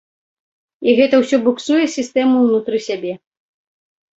[0.87, 3.13] І гэта ўсё буксуе сістэму ўнутры сябе.